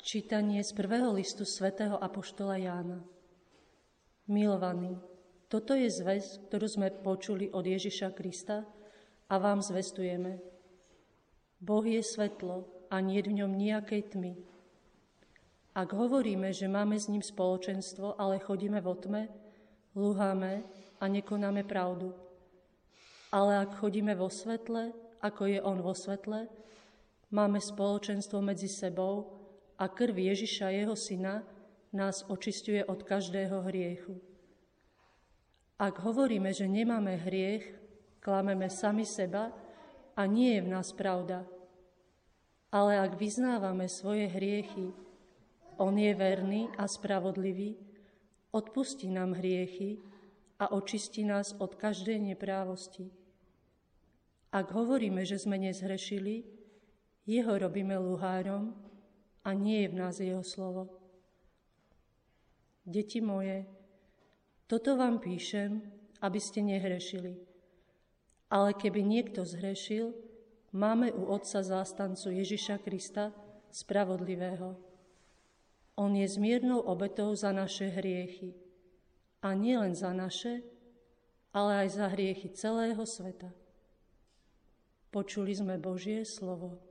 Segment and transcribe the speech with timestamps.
[0.00, 3.04] Čítanie z prvého listu svätého Apoštola Jána.
[4.32, 4.96] Milovaní,
[5.44, 8.64] toto je zväz, ktorú sme počuli od Ježiša Krista
[9.28, 10.40] a vám zvestujeme.
[11.60, 14.40] Boh je svetlo a nie v ňom nejakej tmy.
[15.76, 19.28] Ak hovoríme, že máme s ním spoločenstvo, ale chodíme vo tme,
[19.92, 20.64] lúhame
[20.96, 22.16] a nekonáme pravdu.
[23.36, 26.48] Ale ak chodíme vo svetle, ako je on vo svetle,
[27.36, 29.39] máme spoločenstvo medzi sebou
[29.80, 31.40] a krv Ježiša, jeho syna,
[31.96, 34.20] nás očistuje od každého hriechu.
[35.80, 37.64] Ak hovoríme, že nemáme hriech,
[38.20, 39.48] klameme sami seba
[40.12, 41.48] a nie je v nás pravda.
[42.68, 44.92] Ale ak vyznávame svoje hriechy,
[45.80, 47.80] On je verný a spravodlivý,
[48.52, 49.96] odpustí nám hriechy
[50.60, 53.08] a očistí nás od každej neprávosti.
[54.52, 56.44] Ak hovoríme, že sme nezhrešili,
[57.24, 58.89] jeho robíme luhárom
[59.44, 60.88] a nie je v nás jeho slovo.
[62.84, 63.64] Deti moje,
[64.66, 65.82] toto vám píšem,
[66.22, 67.36] aby ste nehrešili.
[68.50, 70.10] Ale keby niekto zhrešil,
[70.74, 73.30] máme u Otca zástancu Ježiša Krista,
[73.70, 74.74] spravodlivého.
[75.94, 78.54] On je zmiernou obetou za naše hriechy.
[79.40, 80.60] A nie len za naše,
[81.54, 83.50] ale aj za hriechy celého sveta.
[85.10, 86.89] Počuli sme Božie slovo.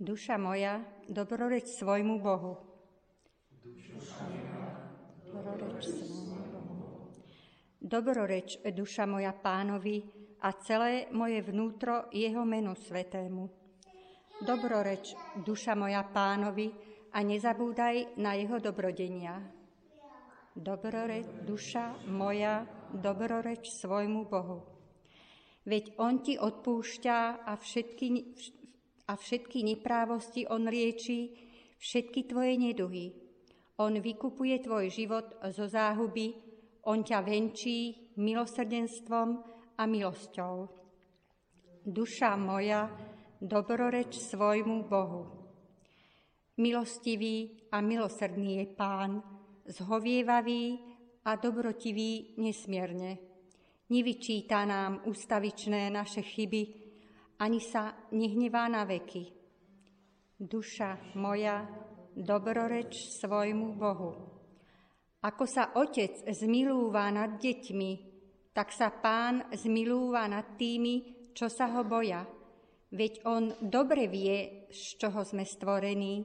[0.00, 0.80] Duša moja,
[1.12, 2.56] dobroreč svojmu Bohu.
[5.28, 7.12] Dobroreč svojmu Bohu.
[7.80, 10.00] Dobroreč, duša moja pánovi
[10.40, 13.44] a celé moje vnútro jeho menu svetému.
[14.40, 15.12] Dobroreč,
[15.44, 16.72] duša moja pánovi
[17.12, 19.36] a nezabúdaj na jeho dobrodenia.
[20.56, 22.64] Dobroreč, duša moja,
[22.96, 24.64] dobroreč svojmu Bohu.
[25.68, 28.06] Veď on ti odpúšťa a všetky,
[29.10, 31.34] a všetky neprávosti on lieči,
[31.82, 33.10] všetky tvoje neduhy.
[33.82, 36.30] On vykupuje tvoj život zo záhuby,
[36.86, 39.28] on ťa venčí milosrdenstvom
[39.74, 40.54] a milosťou.
[41.82, 42.86] Duša moja,
[43.42, 45.22] dobroreč svojmu Bohu.
[46.60, 49.18] Milostivý a milosrdný je Pán,
[49.66, 50.78] zhovievavý
[51.26, 53.18] a dobrotivý nesmierne.
[53.90, 56.79] Nevyčíta nám ustavičné naše chyby,
[57.40, 59.32] ani sa nehnevá na veky.
[60.36, 61.64] Duša moja,
[62.12, 64.12] dobroreč svojmu Bohu.
[65.20, 67.92] Ako sa otec zmilúva nad deťmi,
[68.56, 72.24] tak sa pán zmilúva nad tými, čo sa ho boja.
[72.90, 76.24] Veď on dobre vie, z čoho sme stvorení,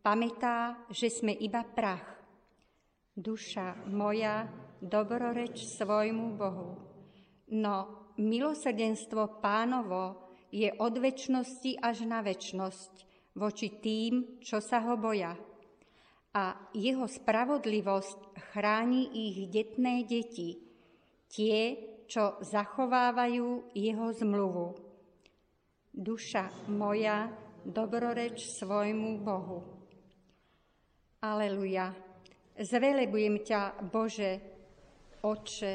[0.00, 2.18] pamätá, že sme iba prach.
[3.12, 4.46] Duša moja,
[4.78, 6.70] dobroreč svojmu Bohu.
[7.58, 7.76] No
[8.16, 12.92] milosrdenstvo pánovo je od väčšnosti až na väčšnosť
[13.36, 15.36] voči tým, čo sa ho boja.
[16.34, 16.44] A
[16.76, 20.60] jeho spravodlivosť chráni ich detné deti,
[21.28, 21.76] tie,
[22.08, 24.66] čo zachovávajú jeho zmluvu.
[25.92, 27.28] Duša moja,
[27.64, 29.60] dobroreč svojmu Bohu.
[31.20, 31.90] Aleluja.
[32.58, 33.60] Zvelebujem ťa,
[33.90, 34.32] Bože,
[35.22, 35.74] Oče,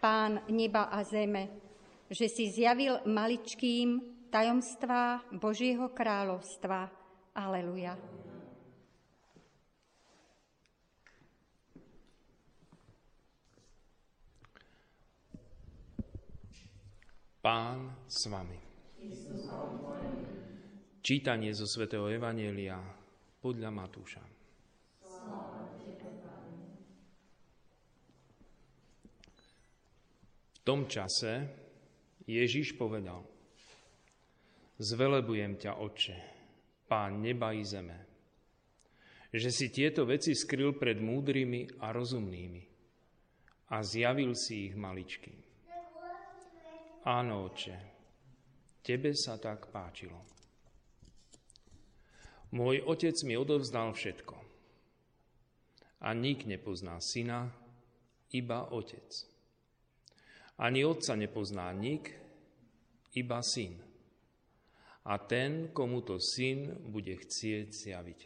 [0.00, 1.69] Pán neba a zeme,
[2.10, 4.02] že si zjavil maličkým
[4.34, 6.90] tajomstvá Božieho kráľovstva.
[7.38, 7.94] Aleluja.
[17.40, 18.58] Pán s vami.
[21.00, 22.76] Čítanie zo svätého Evanielia
[23.40, 24.22] podľa Matúša.
[30.52, 31.59] V tom čase
[32.30, 33.26] Ježiš povedal,
[34.78, 36.16] zvelebujem ťa, Otče,
[36.90, 37.98] Pán neba i zeme,
[39.30, 42.62] že si tieto veci skryl pred múdrymi a rozumnými
[43.70, 45.30] a zjavil si ich maličky.
[47.06, 47.90] Áno, Otče,
[48.80, 50.18] Tebe sa tak páčilo.
[52.50, 54.34] Môj otec mi odovzdal všetko.
[56.02, 57.54] A nik nepozná syna,
[58.34, 59.29] iba otec.
[60.60, 62.12] Ani otca nepozná nik,
[63.16, 63.80] iba syn.
[65.08, 68.20] A ten, komu to syn bude chcieť zjaviť.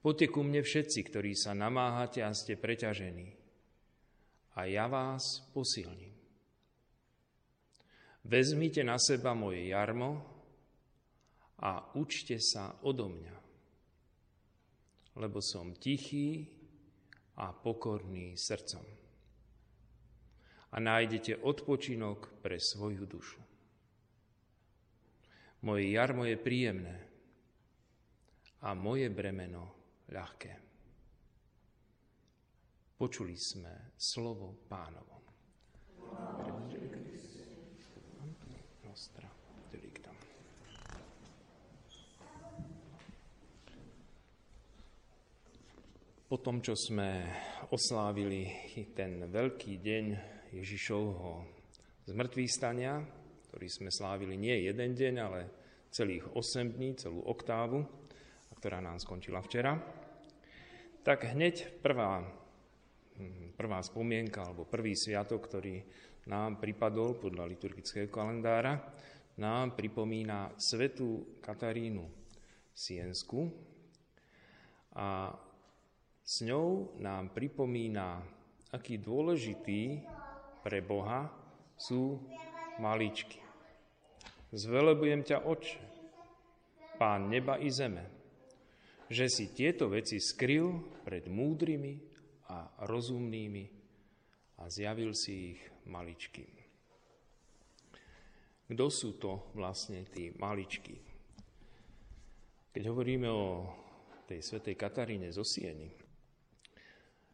[0.00, 3.36] Poďte ku mne všetci, ktorí sa namáhate a ste preťažení.
[4.56, 6.16] A ja vás posilním.
[8.24, 10.24] Vezmite na seba moje jarmo
[11.60, 13.36] a učte sa odo mňa,
[15.20, 16.48] lebo som tichý
[17.36, 18.99] a pokorný srdcom.
[20.70, 23.42] A nájdete odpočinok pre svoju dušu.
[25.60, 26.96] Moje jarmo je príjemné
[28.64, 29.76] a moje bremeno
[30.08, 30.52] ľahké.
[32.96, 35.20] Počuli sme slovo pánovo.
[46.30, 47.26] Po tom, čo sme
[47.74, 48.46] oslávili
[48.94, 50.06] ten veľký deň
[50.50, 51.46] Ježišovho
[52.10, 52.98] zmrtvých stania,
[53.50, 55.40] ktorý sme slávili nie jeden deň, ale
[55.90, 57.82] celých 8 dní, celú oktávu,
[58.58, 59.78] ktorá nám skončila včera,
[61.00, 62.20] tak hneď prvá,
[63.16, 65.80] hm, prvá spomienka alebo prvý sviatok, ktorý
[66.28, 68.76] nám pripadol podľa liturgického kalendára,
[69.40, 72.04] nám pripomína svetú Katarínu
[72.76, 73.48] Siensku.
[74.92, 75.32] A
[76.20, 78.20] s ňou nám pripomína,
[78.70, 80.04] aký dôležitý
[80.60, 81.28] pre Boha
[81.76, 82.20] sú
[82.80, 83.40] maličky.
[84.50, 85.78] Zvelebujem ťa, Oče,
[87.00, 88.04] Pán neba i zeme,
[89.08, 91.96] že si tieto veci skryl pred múdrymi
[92.52, 93.64] a rozumnými
[94.60, 96.52] a zjavil si ich maličkým.
[98.68, 100.94] Kto sú to vlastne tí maličky?
[102.70, 103.66] Keď hovoríme o
[104.28, 105.90] tej svetej Kataríne zo Sieny,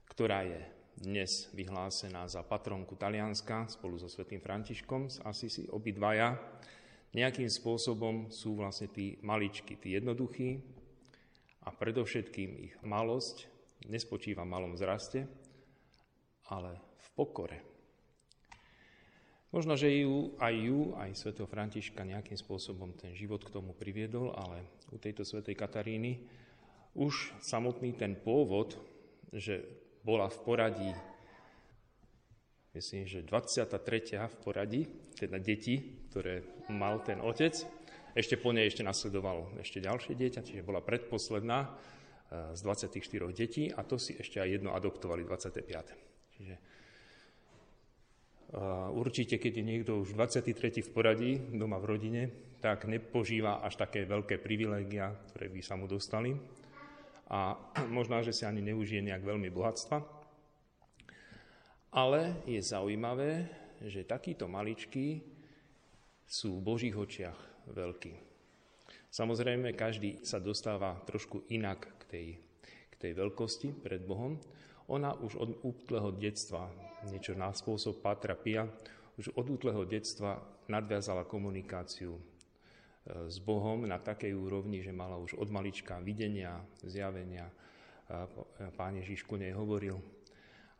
[0.08, 6.40] ktorá je dnes vyhlásená za patronku Talianska spolu so svetým Františkom z Asisi, obidvaja,
[7.12, 10.60] nejakým spôsobom sú vlastne tí maličky, tí jednoduchí
[11.64, 13.48] a predovšetkým ich malosť
[13.88, 15.28] nespočíva v malom zraste,
[16.48, 17.58] ale v pokore.
[19.52, 24.32] Možno, že ju, aj ju, aj svätého Františka nejakým spôsobom ten život k tomu priviedol,
[24.36, 26.20] ale u tejto svätej Kataríny
[26.96, 28.76] už samotný ten pôvod,
[29.32, 30.94] že bola v poradí,
[32.78, 34.22] myslím, že 23.
[34.22, 34.86] v poradí,
[35.18, 37.58] teda deti, ktoré mal ten otec.
[38.14, 43.66] Ešte po nej ešte nasledovalo ešte ďalšie dieťa, čiže bola predposledná eh, z 24 detí
[43.74, 46.38] a to si ešte aj jedno adoptovali 25.
[46.38, 46.60] Čiže eh,
[48.94, 50.86] určite, keď je niekto už 23.
[50.86, 52.22] v poradí doma v rodine,
[52.62, 56.32] tak nepožíva až také veľké privilégia, ktoré by sa mu dostali
[57.26, 57.58] a
[57.90, 59.98] možná, že si ani neužije nejak veľmi bohatstva.
[61.90, 63.50] Ale je zaujímavé,
[63.82, 65.24] že takíto maličky
[66.26, 67.38] sú v Božích očiach
[67.70, 68.14] veľkí.
[69.10, 72.26] Samozrejme, každý sa dostáva trošku inak k tej,
[72.92, 74.36] k tej veľkosti pred Bohom.
[74.92, 76.68] Ona už od útleho detstva,
[77.08, 78.68] niečo na spôsob Patra Pia,
[79.16, 80.36] už od útleho detstva
[80.68, 82.35] nadviazala komunikáciu
[83.06, 87.46] s Bohom na takej úrovni, že mala už od malička videnia, zjavenia.
[88.74, 89.98] Pán Ježiš ku nej hovoril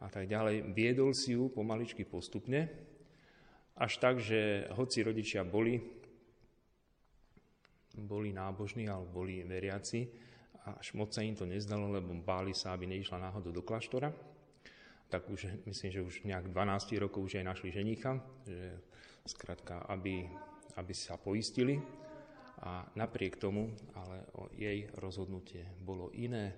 [0.02, 0.74] a tak ďalej.
[0.74, 2.66] Viedol si ju pomaličky postupne,
[3.78, 5.78] až tak, že hoci rodičia boli,
[7.94, 10.06] boli nábožní alebo boli veriaci,
[10.66, 14.10] až moc sa im to nezdalo, lebo báli sa, aby neišla náhodou do kláštora,
[15.06, 18.82] tak už myslím, že už nejak 12 rokov už aj našli ženicha, že
[19.22, 20.26] skrátka, aby,
[20.74, 21.78] aby sa poistili
[22.62, 24.24] a napriek tomu ale
[24.56, 26.56] jej rozhodnutie bolo iné.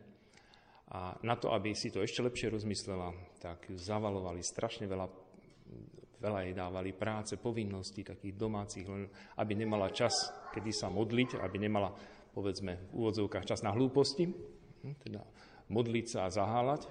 [0.88, 5.06] A na to, aby si to ešte lepšie rozmyslela, tak ju zavalovali strašne veľa,
[6.22, 9.04] veľa jej dávali práce, povinností takých domácich, len
[9.36, 11.92] aby nemala čas, kedy sa modliť, aby nemala,
[12.32, 15.20] povedzme, v úvodzovkách čas na hlúposti, hm, teda
[15.68, 16.88] modliť sa a zahálať.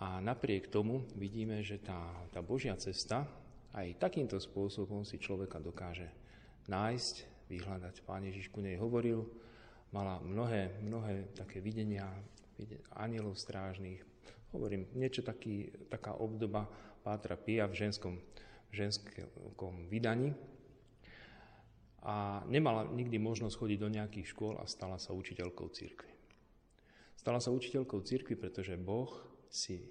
[0.00, 2.00] A napriek tomu vidíme, že tá,
[2.32, 3.28] tá Božia cesta
[3.76, 6.08] aj takýmto spôsobom si človeka dokáže
[6.66, 8.04] nájsť vyhľadať.
[8.04, 9.26] Pán Ježiš ku nej hovoril,
[9.94, 12.10] mala mnohé, mnohé také videnia,
[12.98, 14.02] anielov strážnych.
[14.50, 16.66] Hovorím, niečo taký, taká obdoba
[17.02, 18.18] Pátra Pia v ženskom,
[18.70, 20.34] ženskom vydaní.
[22.04, 26.12] A nemala nikdy možnosť chodiť do nejakých škôl a stala sa učiteľkou církvy.
[27.16, 29.08] Stala sa učiteľkou církvy, pretože Boh
[29.48, 29.88] si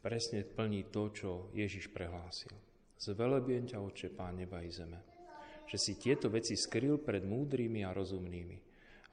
[0.00, 2.56] presne plní to, čo Ježiš prehlásil.
[2.96, 5.11] Zvelebien ťa, Oče, Pán neba i zeme
[5.66, 8.58] že si tieto veci skryl pred múdrymi a rozumnými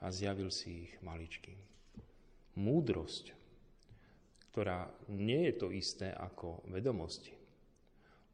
[0.00, 1.56] a zjavil si ich maličkým.
[2.60, 3.32] Múdrosť,
[4.50, 7.32] ktorá nie je to isté ako vedomosti.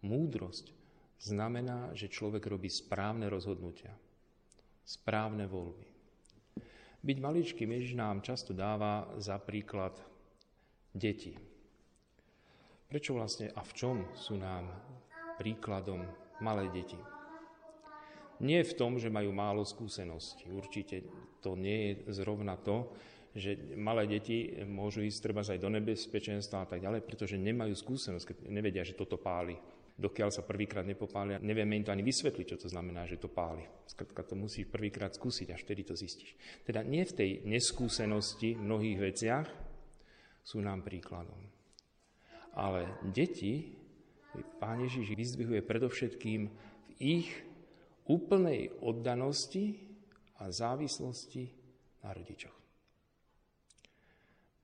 [0.06, 0.72] Múdrosť
[1.20, 3.92] znamená, že človek robí správne rozhodnutia,
[4.86, 5.86] správne voľby.
[7.06, 9.94] Byť maličkým Ježiš nám často dáva za príklad
[10.90, 11.38] deti.
[12.86, 14.66] Prečo vlastne a v čom sú nám
[15.38, 16.02] príkladom
[16.40, 17.15] malé deti.
[18.40, 20.52] Nie v tom, že majú málo skúseností.
[20.52, 21.06] Určite
[21.40, 22.92] to nie je zrovna to,
[23.36, 28.24] že malé deti môžu ísť treba aj do nebezpečenstva a tak ďalej, pretože nemajú skúsenosť,
[28.32, 29.56] keď nevedia, že toto páli.
[29.96, 33.64] Dokiaľ sa prvýkrát nepopália, nevieme im to ani vysvetliť, čo to znamená, že to páli.
[33.88, 36.36] Skrátka to musíš prvýkrát skúsiť, až vtedy to zistíš.
[36.68, 39.48] Teda nie v tej neskúsenosti v mnohých veciach
[40.44, 41.40] sú nám príkladom.
[42.52, 43.72] Ale deti,
[44.60, 47.28] Pán Ježiš vyzdvihuje predovšetkým v ich
[48.06, 49.74] úplnej oddanosti
[50.38, 51.44] a závislosti
[52.04, 52.56] na rodičoch.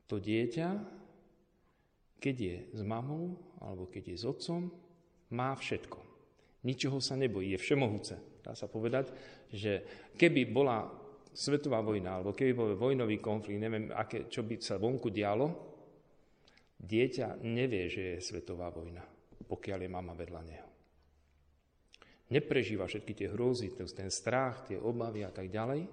[0.06, 0.68] To dieťa,
[2.20, 3.34] keď je s mamou
[3.64, 4.68] alebo keď je s otcom,
[5.32, 5.98] má všetko.
[6.62, 8.14] Ničoho sa nebojí, je všemohúce.
[8.44, 9.10] Dá sa povedať,
[9.50, 9.82] že
[10.14, 10.86] keby bola
[11.32, 15.48] svetová vojna, alebo keby bol vojnový konflikt, neviem, aké, čo by sa vonku dialo,
[16.76, 19.02] dieťa nevie, že je svetová vojna,
[19.48, 20.71] pokiaľ je mama vedľa neho
[22.32, 25.84] neprežíva všetky tie hrôzy, ten strach, tie obavy a tak ďalej.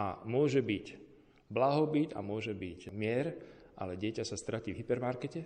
[0.00, 0.86] A môže byť
[1.52, 3.36] blahobyt a môže byť mier,
[3.76, 5.40] ale dieťa sa stratí v hypermarkete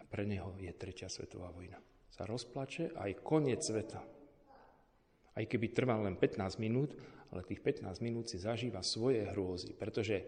[0.00, 1.78] a pre neho je tretia svetová vojna.
[2.10, 4.02] Sa rozplače aj koniec sveta.
[5.34, 6.94] Aj keby trval len 15 minút,
[7.34, 10.22] ale tých 15 minút si zažíva svoje hrôzy, pretože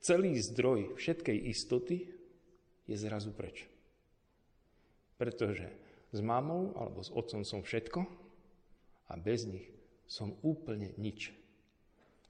[0.00, 2.08] celý zdroj všetkej istoty
[2.88, 3.68] je zrazu preč.
[5.20, 8.00] Pretože s mamou alebo s otcom som všetko
[9.08, 9.68] a bez nich
[10.08, 11.32] som úplne nič.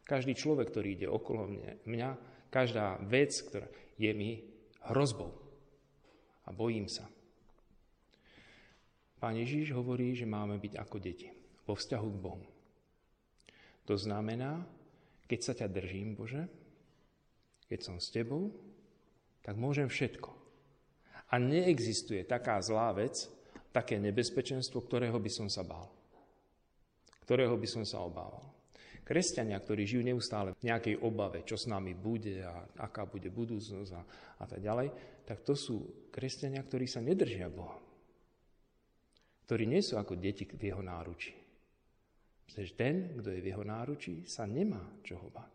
[0.08, 2.10] Každý človek, ktorý ide okolo mňa, mňa
[2.48, 3.68] každá vec, ktorá
[4.00, 4.40] je mi
[4.88, 5.36] hrozbou
[6.46, 7.04] a bojím sa.
[9.18, 11.28] Pán Ježíš hovorí, že máme byť ako deti
[11.66, 12.46] vo vzťahu k Bohu.
[13.90, 14.62] To znamená,
[15.28, 16.46] keď sa ťa držím, Bože,
[17.68, 18.48] keď som s tebou,
[19.44, 20.30] tak môžem všetko.
[21.28, 23.28] A neexistuje taká zlá vec,
[23.78, 25.86] také nebezpečenstvo, ktorého by som sa bál.
[27.22, 28.42] Ktorého by som sa obával.
[29.06, 33.90] Kresťania, ktorí žijú neustále v nejakej obave, čo s nami bude a aká bude budúcnosť
[33.94, 34.02] a,
[34.42, 34.92] a tak ďalej,
[35.24, 37.78] tak to sú kresťania, ktorí sa nedržia Boha.
[39.48, 41.32] Ktorí nie sú ako deti v jeho náruči.
[42.44, 45.54] Pretože ten, kto je v jeho náručí, sa nemá čoho báť.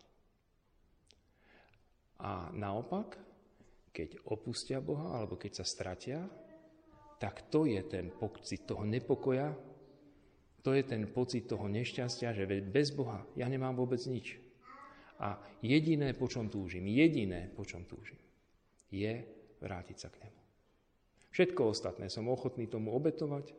[2.26, 3.20] A naopak,
[3.94, 6.26] keď opustia Boha, alebo keď sa stratia,
[7.24, 9.56] tak to je ten pocit toho nepokoja,
[10.60, 14.36] to je ten pocit toho nešťastia, že bez Boha ja nemám vôbec nič.
[15.24, 18.20] A jediné, po čom túžim, jediné, po čom túžim,
[18.92, 19.24] je
[19.64, 20.42] vrátiť sa k nemu.
[21.32, 23.56] Všetko ostatné som ochotný tomu obetovať,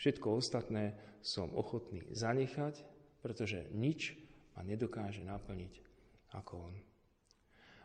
[0.00, 2.88] všetko ostatné som ochotný zanechať,
[3.20, 4.16] pretože nič
[4.56, 5.74] ma nedokáže naplniť
[6.32, 6.74] ako on.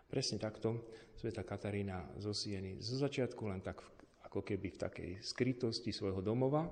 [0.08, 0.80] Presne takto
[1.20, 3.84] sveta Katarína zo Sieny zo začiatku len tak
[4.34, 6.66] ako keby v takej skrytosti svojho domova.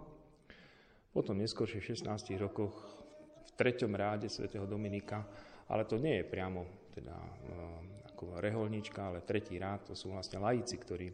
[1.13, 2.09] Potom neskôr v 16
[2.41, 2.73] rokoch
[3.45, 5.21] v treťom ráde svätého Dominika,
[5.69, 10.41] ale to nie je priamo teda, eh, ako reholnička, ale tretí rád, to sú vlastne
[10.41, 11.13] laici, ktorí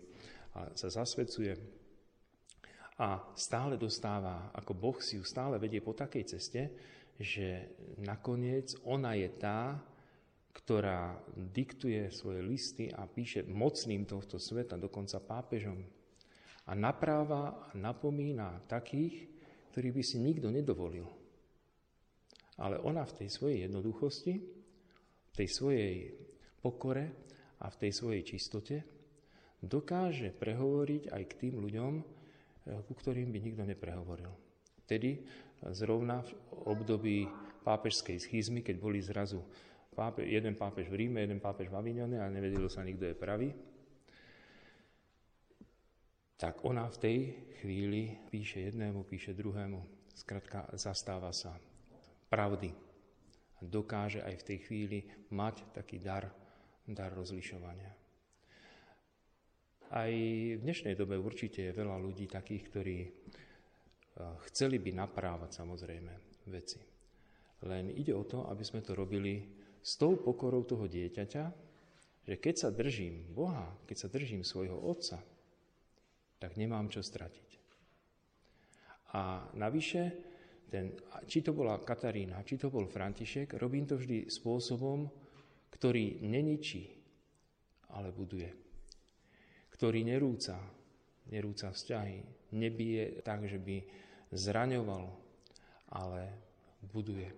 [0.74, 1.54] sa zasvedcuje
[2.98, 6.62] a stále dostáva, ako Boh si ju stále vedie po takej ceste,
[7.18, 9.78] že nakoniec ona je tá,
[10.54, 11.14] ktorá
[11.54, 15.78] diktuje svoje listy a píše mocným tohto sveta, dokonca pápežom,
[16.68, 19.28] a napráva a napomína takých,
[19.72, 21.08] ktorí by si nikto nedovolil.
[22.60, 24.34] Ale ona v tej svojej jednoduchosti,
[25.32, 25.96] v tej svojej
[26.60, 27.14] pokore
[27.64, 28.76] a v tej svojej čistote
[29.64, 32.04] dokáže prehovoriť aj k tým ľuďom, eh,
[32.84, 34.34] ku ktorým by nikto neprehovoril.
[34.88, 35.24] Tedy
[35.74, 36.32] zrovna v
[36.70, 37.18] období
[37.66, 39.44] pápežskej schizmy, keď boli zrazu
[39.92, 43.50] pápe, jeden pápež v Ríme, jeden pápež v Avignone a nevedelo sa nikto je pravý,
[46.38, 47.18] tak ona v tej
[47.62, 49.82] chvíli píše jednému, píše druhému.
[50.14, 51.58] Skratka, zastáva sa
[52.30, 52.70] pravdy.
[53.58, 55.00] A dokáže aj v tej chvíli
[55.34, 56.30] mať taký dar,
[56.86, 57.90] dar rozlišovania.
[59.90, 63.12] Aj v dnešnej dobe určite je veľa ľudí takých, ktorí eh,
[64.52, 66.14] chceli by naprávať samozrejme
[66.54, 66.78] veci.
[67.66, 69.42] Len ide o to, aby sme to robili
[69.82, 71.44] s tou pokorou toho dieťaťa,
[72.28, 75.18] že keď sa držím Boha, keď sa držím svojho Otca,
[76.38, 77.50] tak nemám čo stratiť.
[79.18, 80.04] A navyše,
[80.68, 80.94] ten,
[81.26, 85.08] či to bola Katarína, či to bol František, robím to vždy spôsobom,
[85.72, 86.92] ktorý neničí,
[87.94, 88.52] ale buduje.
[89.72, 90.60] Ktorý nerúca,
[91.32, 93.78] nerúca vzťahy, nebije tak, že by
[94.34, 95.06] zraňoval,
[95.96, 96.22] ale
[96.84, 97.32] buduje.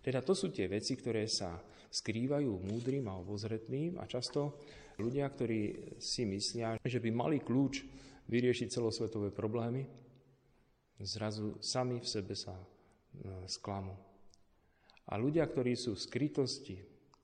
[0.00, 4.56] Teda to sú tie veci, ktoré sa skrývajú múdrym a obozretným a často
[4.96, 7.74] ľudia, ktorí si myslia, že by mali kľúč
[8.30, 9.82] vyriešiť celosvetové problémy,
[11.02, 12.66] zrazu sami v sebe sa e,
[13.50, 13.96] sklamú.
[15.10, 16.76] A ľudia, ktorí sú v skrytosti,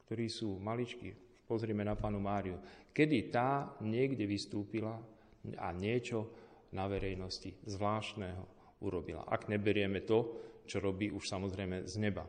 [0.07, 1.15] ktorí sú maličky,
[1.47, 2.59] pozrime na panu Máriu,
[2.91, 4.99] kedy tá niekde vystúpila
[5.63, 6.27] a niečo
[6.75, 8.43] na verejnosti zvláštneho
[8.83, 9.23] urobila.
[9.31, 12.27] Ak neberieme to, čo robí už samozrejme z neba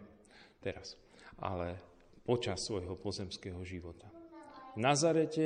[0.61, 0.93] teraz,
[1.41, 1.81] ale
[2.21, 4.16] počas svojho pozemského života.
[4.77, 5.45] Nazarete,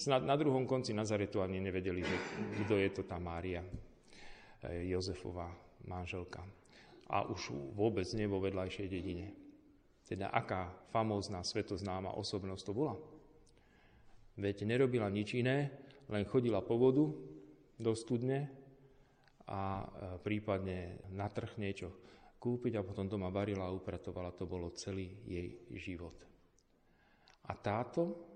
[0.00, 2.16] snad na druhom konci Nazaretu ani nevedeli, že
[2.64, 5.52] kto je to tá Mária, eh, Jozefová
[5.84, 6.40] manželka.
[7.12, 9.36] A už vôbec nie vo vedľajšej dedine.
[10.08, 12.96] Teda aká famózna, svetoznáma osobnosť to bola.
[14.40, 15.68] Veď nerobila nič iné,
[16.08, 17.04] len chodila po vodu
[17.76, 18.48] do studne
[19.44, 19.86] a eh,
[20.24, 21.92] prípadne na trh niečo
[22.40, 24.32] kúpiť a potom doma varila a upratovala.
[24.40, 26.16] To bolo celý jej život.
[27.44, 28.30] A táto,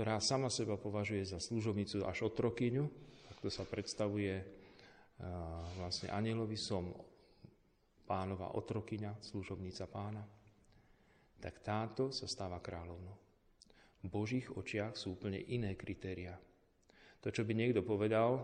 [0.00, 2.88] ktorá sama seba považuje za služobnicu až otrokyňu,
[3.44, 4.40] to sa predstavuje
[5.76, 6.88] vlastne anielovi, som
[8.08, 10.24] pánova otrokyňa, služobnica pána,
[11.36, 13.12] tak táto sa stáva kráľovnou.
[14.00, 16.32] V Božích očiach sú úplne iné kritéria.
[17.20, 18.40] To, čo by niekto povedal,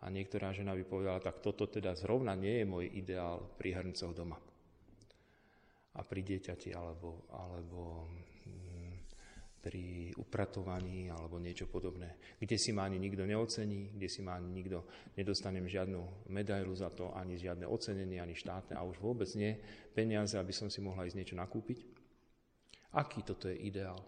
[0.00, 4.16] a niektorá žena by povedala, tak toto teda zrovna nie je môj ideál pri hrncoch
[4.16, 4.40] doma.
[5.92, 8.08] A pri dieťati, alebo, alebo
[9.64, 12.36] pri upratovaní, alebo niečo podobné.
[12.36, 14.84] Kde si ma ani nikto neocení, kde si ma ani nikto
[15.16, 19.56] nedostanem žiadnu medailu za to, ani žiadne ocenenie, ani štátne, a už vôbec nie
[19.96, 21.80] peniaze, aby som si mohla ísť niečo nakúpiť.
[22.92, 24.04] Aký toto je ideál?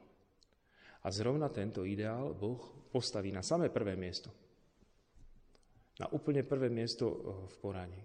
[1.00, 2.60] A zrovna tento ideál Boh
[2.92, 4.28] postaví na samé prvé miesto–
[5.96, 7.16] na úplne prvé miesto eh,
[7.48, 8.00] v poraní.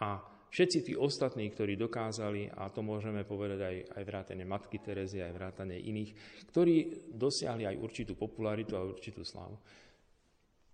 [0.00, 0.20] A
[0.50, 5.32] všetci tí ostatní, ktorí dokázali, a to môžeme povedať aj, aj vrátane Matky Terezy, aj
[5.32, 6.10] vrátane iných,
[6.50, 6.76] ktorí
[7.14, 9.56] dosiahli aj určitú popularitu a určitú slávu.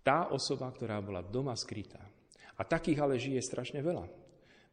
[0.01, 2.01] Tá osoba, ktorá bola doma skrytá.
[2.57, 4.05] A takých ale žije strašne veľa.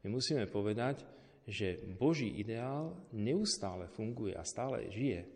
[0.05, 1.05] My musíme povedať,
[1.45, 5.29] že Boží ideál neustále funguje a stále žije.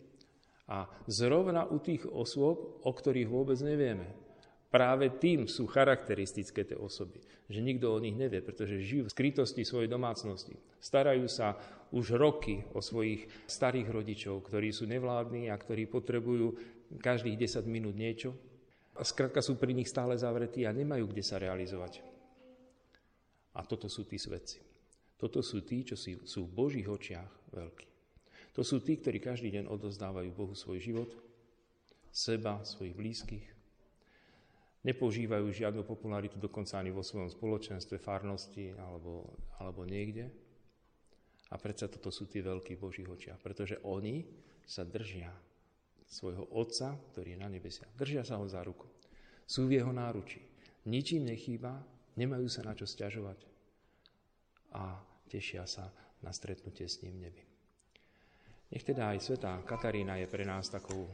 [0.69, 4.28] A zrovna u tých osôb, o ktorých vôbec nevieme,
[4.69, 9.65] Práve tým sú charakteristické tie osoby, že nikto o nich nevie, pretože žijú v skrytosti
[9.65, 10.53] svojej domácnosti.
[10.77, 11.57] Starajú sa
[11.89, 16.53] už roky o svojich starých rodičov, ktorí sú nevládni a ktorí potrebujú
[17.01, 18.37] každých 10 minút niečo.
[19.01, 22.05] Skrátka sú pri nich stále zavretí a nemajú kde sa realizovať.
[23.57, 24.61] A toto sú tí svedci.
[25.17, 27.89] Toto sú tí, čo sú v Božích očiach veľkí.
[28.53, 31.11] To sú tí, ktorí každý deň odozdávajú Bohu svoj život,
[32.13, 33.58] seba, svojich blízkych,
[34.87, 39.27] nepoužívajú žiadnu popularitu dokonca ani vo svojom spoločenstve, farnosti alebo,
[39.59, 40.31] alebo niekde.
[41.49, 44.23] A predsa toto sú tí veľkí v Božích očiach, pretože oni
[44.69, 45.33] sa držia
[46.05, 47.89] svojho Otca, ktorý je na nebesiach.
[47.97, 48.85] Držia sa ho za ruku.
[49.49, 50.45] Sú v jeho náruči.
[50.89, 51.81] Nič im nechýba,
[52.21, 53.49] nemajú sa na čo stiažovať
[54.77, 55.89] a tešia sa
[56.21, 57.43] na stretnutie s ním v nebi.
[58.69, 61.09] Nech teda aj svetá Katarína je pre nás takou,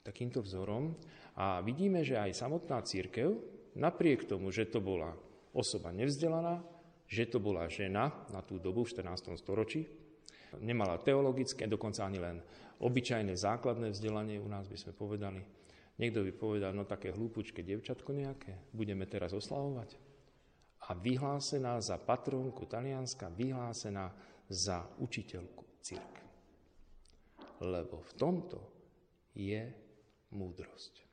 [0.00, 0.96] takýmto vzorom
[1.36, 3.36] a vidíme, že aj samotná církev,
[3.76, 5.12] napriek tomu, že to bola
[5.52, 6.64] osoba nevzdelaná,
[7.10, 9.34] že to bola žena na tú dobu v 14.
[9.36, 9.86] storočí,
[10.62, 12.36] nemala teologické, dokonca ani len
[12.80, 15.42] obyčajné základné vzdelanie, u nás by sme povedali.
[16.00, 20.00] Niekto by povedal, no také hlúpučké devčatko nejaké, budeme teraz oslavovať.
[20.88, 24.08] A vyhlásená za patrónku Talianska, vyhlásená
[24.48, 26.24] za učiteľku církve.
[27.60, 28.58] Lebo v tomto
[29.36, 29.89] je
[30.30, 31.09] múdrosť.